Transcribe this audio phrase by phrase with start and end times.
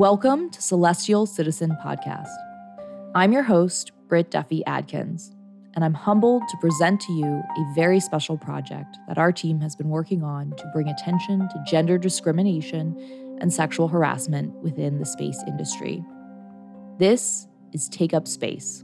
[0.00, 2.34] Welcome to Celestial Citizen Podcast.
[3.14, 5.36] I'm your host, Britt Duffy Adkins,
[5.74, 9.76] and I'm humbled to present to you a very special project that our team has
[9.76, 12.96] been working on to bring attention to gender discrimination
[13.42, 16.02] and sexual harassment within the space industry.
[16.96, 18.82] This is Take Up Space.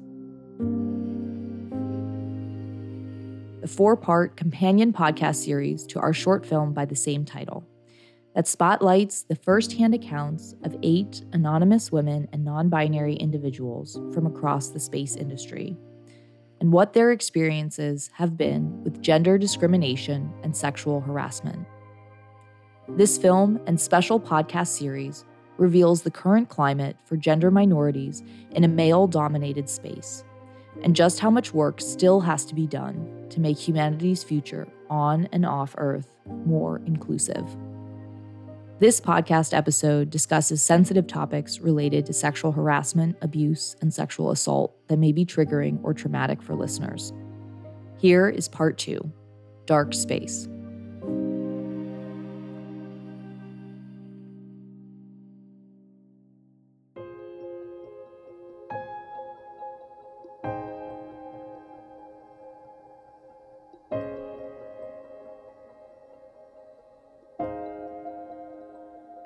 [3.63, 7.67] The four part companion podcast series to our short film by the same title
[8.37, 14.69] that spotlights the firsthand accounts of eight anonymous women and non binary individuals from across
[14.69, 15.75] the space industry
[16.61, 21.67] and what their experiences have been with gender discrimination and sexual harassment.
[22.91, 25.25] This film and special podcast series
[25.57, 30.25] reveals the current climate for gender minorities in a male dominated space
[30.83, 35.27] and just how much work still has to be done to make humanity's future on
[35.33, 37.57] and off Earth more inclusive.
[38.79, 44.99] This podcast episode discusses sensitive topics related to sexual harassment, abuse, and sexual assault that
[44.99, 47.11] may be triggering or traumatic for listeners.
[47.97, 49.11] Here is part two
[49.65, 50.47] Dark Space.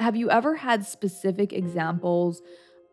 [0.00, 2.40] Have you ever had specific examples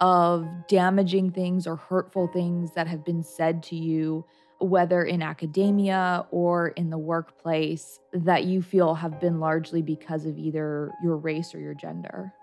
[0.01, 4.25] of damaging things or hurtful things that have been said to you,
[4.59, 10.37] whether in academia or in the workplace, that you feel have been largely because of
[10.37, 12.33] either your race or your gender?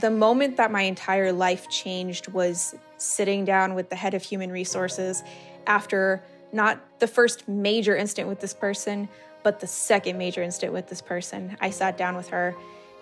[0.00, 4.52] The moment that my entire life changed was sitting down with the head of human
[4.52, 5.24] resources
[5.66, 9.08] after not the first major incident with this person,
[9.42, 12.54] but the second major incident with this person, I sat down with her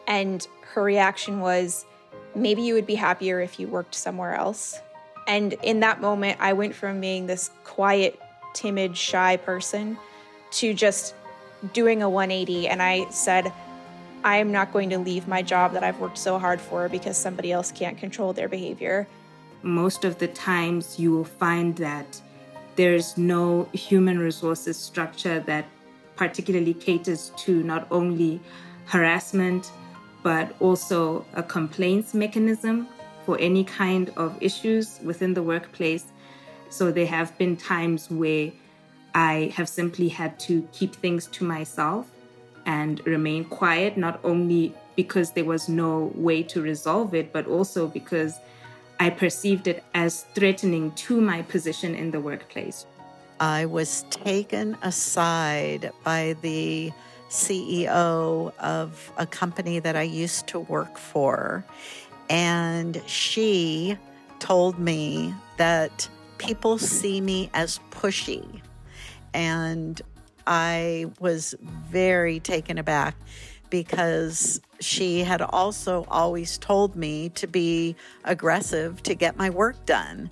[0.07, 1.85] and her reaction was,
[2.35, 4.81] maybe you would be happier if you worked somewhere else.
[5.27, 8.21] And in that moment, I went from being this quiet,
[8.55, 9.97] timid, shy person
[10.53, 11.15] to just
[11.73, 12.69] doing a 180.
[12.69, 13.53] And I said,
[14.25, 17.17] I am not going to leave my job that I've worked so hard for because
[17.17, 19.07] somebody else can't control their behavior.
[19.63, 22.21] Most of the times, you will find that
[22.77, 25.67] there's no human resources structure that
[26.21, 28.39] particularly caters to not only
[28.85, 29.73] harassment,
[30.23, 32.87] but also a complaints mechanism
[33.25, 36.05] for any kind of issues within the workplace.
[36.69, 38.53] So there have been times where
[39.15, 42.07] I have simply had to keep things to myself
[42.67, 47.89] and remain quiet, not only because there was no way to resolve it, but also
[47.89, 48.39] because
[48.99, 52.85] I perceived it as threatening to my position in the workplace.
[53.41, 56.93] I was taken aside by the
[57.31, 61.65] CEO of a company that I used to work for.
[62.29, 63.97] And she
[64.41, 66.07] told me that
[66.37, 68.61] people see me as pushy.
[69.33, 70.03] And
[70.47, 73.17] I was very taken aback
[73.71, 80.29] because she had also always told me to be aggressive to get my work done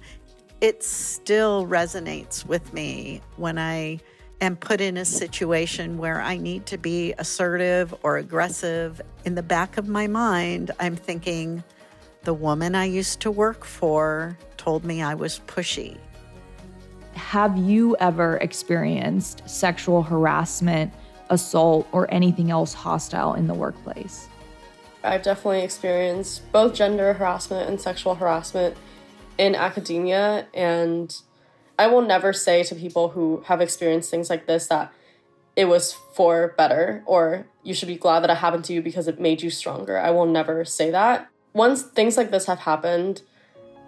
[0.61, 4.01] it still resonates with me when I
[4.41, 9.01] am put in a situation where I need to be assertive or aggressive.
[9.25, 11.63] In the back of my mind, I'm thinking,
[12.25, 15.97] the woman I used to work for told me I was pushy.
[17.15, 20.93] Have you ever experienced sexual harassment,
[21.31, 24.29] assault, or anything else hostile in the workplace?
[25.03, 28.77] I've definitely experienced both gender harassment and sexual harassment
[29.39, 31.17] in academia and
[31.79, 34.93] I will never say to people who have experienced things like this that
[35.55, 39.07] it was for better or you should be glad that it happened to you because
[39.09, 39.99] it made you stronger.
[39.99, 41.29] I will never say that.
[41.53, 43.23] Once things like this have happened,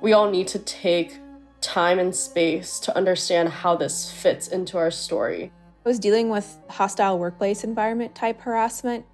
[0.01, 1.19] we all need to take
[1.61, 5.53] time and space to understand how this fits into our story.
[5.85, 9.05] I was dealing with hostile workplace environment type harassment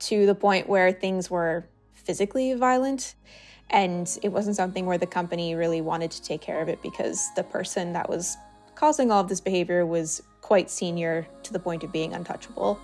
[0.00, 3.14] to the point where things were physically violent.
[3.70, 7.28] And it wasn't something where the company really wanted to take care of it because
[7.34, 8.36] the person that was
[8.74, 12.78] causing all of this behavior was quite senior to the point of being untouchable.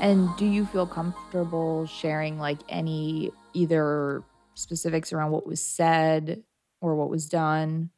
[0.00, 4.22] And do you feel comfortable sharing like any either
[4.54, 6.42] specifics around what was said
[6.80, 7.90] or what was done.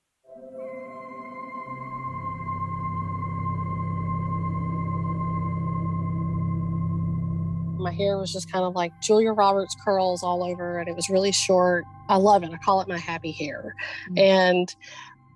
[7.78, 10.86] My hair was just kind of like Julia Roberts curls all over it.
[10.88, 11.84] It was really short.
[12.08, 12.52] I love it.
[12.52, 13.74] I call it my happy hair.
[14.06, 14.18] Mm-hmm.
[14.18, 14.76] And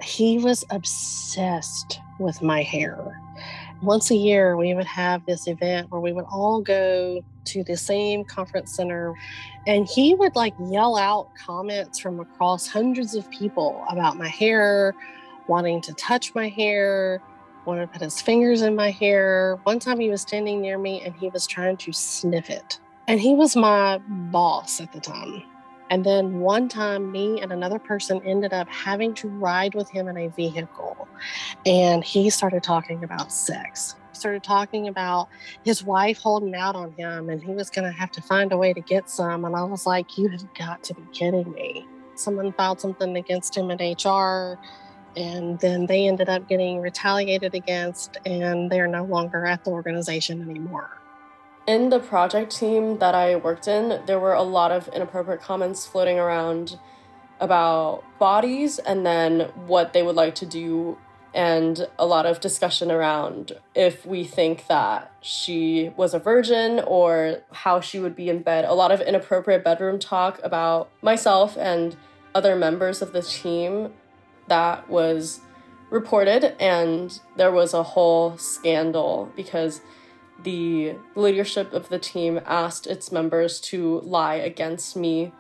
[0.03, 3.21] he was obsessed with my hair.
[3.83, 7.77] Once a year, we would have this event where we would all go to the
[7.77, 9.15] same conference center
[9.67, 14.95] and he would like yell out comments from across hundreds of people about my hair,
[15.47, 17.21] wanting to touch my hair,
[17.67, 19.59] wanted to put his fingers in my hair.
[19.65, 22.81] One time he was standing near me and he was trying to sniff it.
[23.09, 25.43] And he was my boss at the time.
[25.91, 30.09] And then one time, me and another person ended up having to ride with him
[30.09, 31.09] in a vehicle.
[31.65, 33.95] And he started talking about sex.
[34.13, 35.29] He started talking about
[35.65, 38.57] his wife holding out on him and he was going to have to find a
[38.57, 39.45] way to get some.
[39.45, 41.87] And I was like, You have got to be kidding me.
[42.15, 44.59] Someone filed something against him in HR.
[45.17, 50.43] And then they ended up getting retaliated against, and they're no longer at the organization
[50.43, 50.91] anymore.
[51.67, 55.85] In the project team that I worked in, there were a lot of inappropriate comments
[55.85, 56.79] floating around
[57.41, 60.97] about bodies and then what they would like to do,
[61.35, 67.43] and a lot of discussion around if we think that she was a virgin or
[67.51, 68.65] how she would be in bed.
[68.65, 71.97] A lot of inappropriate bedroom talk about myself and
[72.33, 73.93] other members of the team
[74.47, 75.41] that was
[75.91, 79.81] reported, and there was a whole scandal because
[80.43, 85.33] the leadership of the team asked its members to lie against me.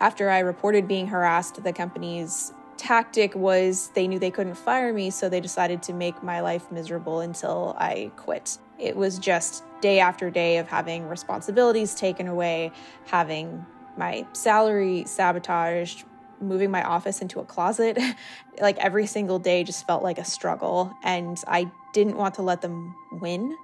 [0.00, 5.10] After I reported being harassed, the company's tactic was they knew they couldn't fire me,
[5.10, 8.58] so they decided to make my life miserable until I quit.
[8.78, 12.70] It was just day after day of having responsibilities taken away,
[13.06, 16.04] having my salary sabotaged,
[16.40, 17.98] moving my office into a closet.
[18.60, 22.60] like every single day just felt like a struggle, and I didn't want to let
[22.60, 23.56] them win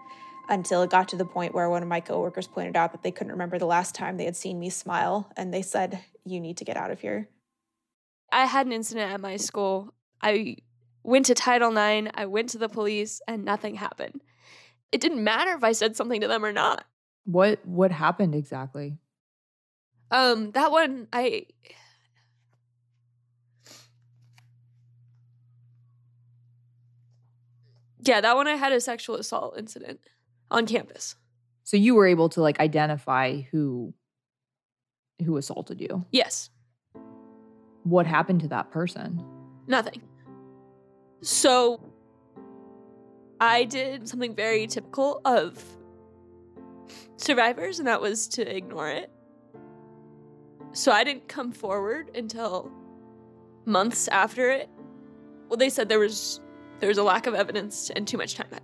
[0.48, 3.10] until it got to the point where one of my coworkers pointed out that they
[3.10, 6.56] couldn't remember the last time they had seen me smile and they said you need
[6.58, 7.28] to get out of here.
[8.32, 9.94] I had an incident at my school.
[10.20, 10.56] I
[11.02, 14.20] went to title ix i went to the police and nothing happened.
[14.90, 16.84] It didn't matter if i said something to them or not.
[17.24, 18.98] What what happened exactly?
[20.10, 21.46] Um that one i
[28.00, 30.00] yeah that one i had a sexual assault incident
[30.54, 31.16] on campus.
[31.64, 33.94] So you were able to like identify who
[35.24, 36.04] who assaulted you?
[36.10, 36.50] Yes.
[37.84, 39.22] What happened to that person?
[39.66, 40.02] Nothing.
[41.22, 41.80] So
[43.40, 45.62] I did something very typical of
[47.16, 49.10] survivors, and that was to ignore it.
[50.72, 52.70] So I didn't come forward until
[53.64, 54.68] months after it.
[55.48, 56.40] Well, they said there was
[56.80, 58.63] there was a lack of evidence and too much time had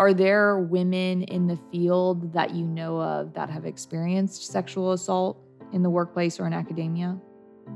[0.00, 5.36] Are there women in the field that you know of that have experienced sexual assault
[5.74, 7.20] in the workplace or in academia?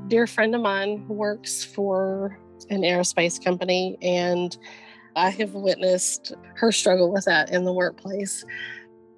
[0.07, 2.39] Dear friend of mine works for
[2.71, 4.57] an aerospace company, and
[5.15, 8.43] I have witnessed her struggle with that in the workplace.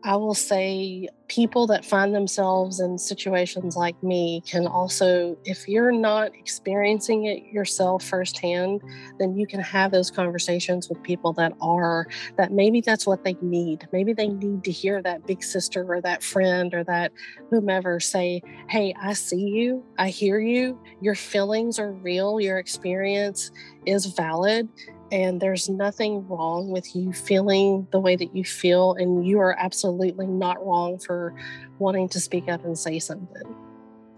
[0.07, 5.91] I will say people that find themselves in situations like me can also, if you're
[5.91, 8.81] not experiencing it yourself firsthand,
[9.19, 13.35] then you can have those conversations with people that are, that maybe that's what they
[13.41, 13.85] need.
[13.91, 17.11] Maybe they need to hear that big sister or that friend or that
[17.49, 23.51] whomever say, Hey, I see you, I hear you, your feelings are real, your experience
[23.85, 24.69] is valid
[25.11, 28.93] and there's nothing wrong with you feeling the way that you feel.
[28.93, 31.33] And you are absolutely not wrong for
[31.79, 33.55] wanting to speak up and say something.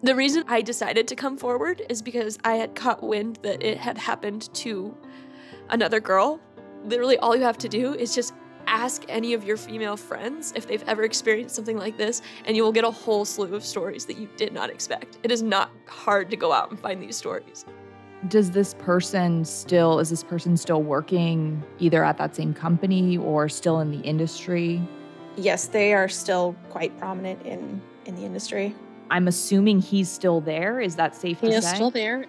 [0.01, 3.77] The reason I decided to come forward is because I had caught wind that it
[3.77, 4.95] had happened to
[5.69, 6.39] another girl.
[6.85, 8.33] Literally, all you have to do is just
[8.65, 12.63] ask any of your female friends if they've ever experienced something like this, and you
[12.63, 15.17] will get a whole slew of stories that you did not expect.
[15.23, 17.65] It is not hard to go out and find these stories
[18.27, 23.47] does this person still is this person still working either at that same company or
[23.47, 24.81] still in the industry?
[25.37, 28.75] Yes they are still quite prominent in in the industry.
[29.09, 30.79] I'm assuming he's still there.
[30.79, 31.75] Is that safe he to is say?
[31.75, 32.25] still there.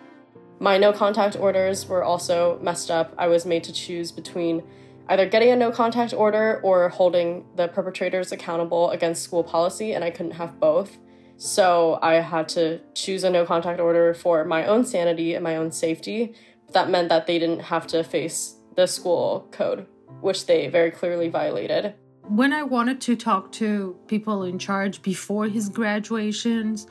[0.61, 3.15] My no contact orders were also messed up.
[3.19, 4.63] I was made to choose between
[5.11, 10.05] either getting a no contact order or holding the perpetrators accountable against school policy and
[10.05, 10.99] i couldn't have both
[11.41, 15.57] so I had to choose a no contact order for my own sanity and my
[15.57, 16.35] own safety.
[16.75, 19.87] That meant that they didn't have to face the school code,
[20.21, 21.95] which they very clearly violated.
[22.29, 26.87] When I wanted to talk to people in charge before his graduations,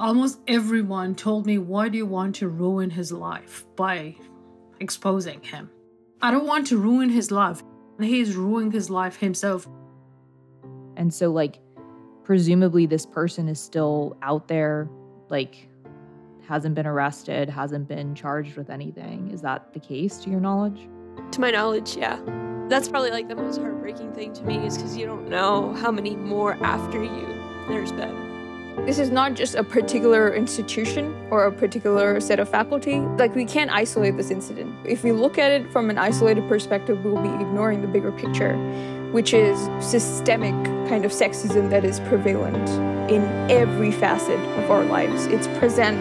[0.00, 4.16] almost everyone told me, Why do you want to ruin his life by
[4.80, 5.68] exposing him?
[6.22, 7.62] I don't want to ruin his life.
[8.00, 9.68] He's ruining his life himself.
[10.96, 11.60] And so, like,
[12.24, 14.88] presumably this person is still out there,
[15.28, 15.68] like,
[16.48, 19.30] hasn't been arrested, hasn't been charged with anything.
[19.30, 20.88] Is that the case to your knowledge?
[21.32, 22.18] To my knowledge, yeah.
[22.68, 25.90] That's probably like the most heartbreaking thing to me is because you don't know how
[25.90, 28.33] many more after you there's been.
[28.82, 33.00] This is not just a particular institution or a particular set of faculty.
[33.00, 34.74] Like, we can't isolate this incident.
[34.84, 38.56] If we look at it from an isolated perspective, we'll be ignoring the bigger picture,
[39.12, 40.54] which is systemic
[40.88, 42.68] kind of sexism that is prevalent
[43.10, 45.26] in every facet of our lives.
[45.26, 45.98] It's present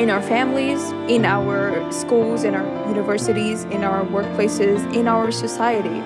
[0.00, 6.02] in our families, in our schools, in our universities, in our workplaces, in our society.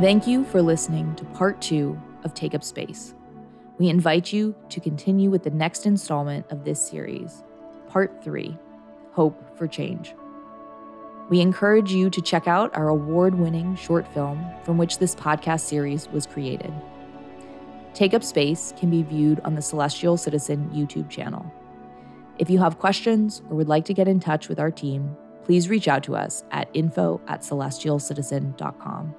[0.00, 3.16] Thank you for listening to part two of Take Up Space.
[3.78, 7.42] We invite you to continue with the next installment of this series,
[7.88, 8.56] part three
[9.10, 10.14] Hope for Change.
[11.30, 15.62] We encourage you to check out our award winning short film from which this podcast
[15.62, 16.72] series was created.
[17.92, 21.52] Take Up Space can be viewed on the Celestial Citizen YouTube channel.
[22.38, 25.68] If you have questions or would like to get in touch with our team, please
[25.68, 29.16] reach out to us at info at celestialcitizen.com.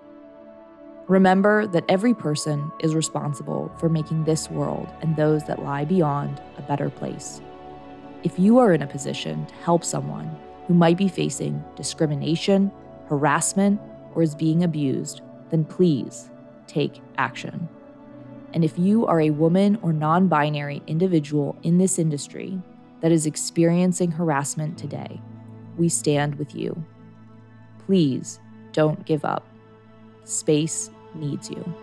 [1.09, 6.39] Remember that every person is responsible for making this world and those that lie beyond
[6.55, 7.41] a better place.
[8.21, 10.37] If you are in a position to help someone
[10.67, 12.71] who might be facing discrimination,
[13.07, 13.81] harassment,
[14.13, 16.29] or is being abused, then please
[16.67, 17.67] take action.
[18.53, 22.61] And if you are a woman or non binary individual in this industry
[23.01, 25.19] that is experiencing harassment today,
[25.75, 26.85] we stand with you.
[27.87, 28.39] Please
[28.73, 29.47] don't give up.
[30.23, 31.75] Space needs you.